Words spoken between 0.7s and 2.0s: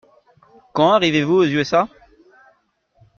Quand arrivez-vous aux USA?